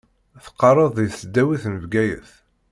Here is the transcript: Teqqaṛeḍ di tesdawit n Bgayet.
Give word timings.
Teqqaṛeḍ 0.43 0.91
di 0.95 1.07
tesdawit 1.13 1.63
n 1.67 1.75
Bgayet. 1.83 2.31